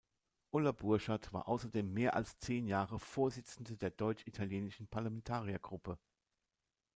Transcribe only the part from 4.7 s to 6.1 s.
Parlamentariergruppe.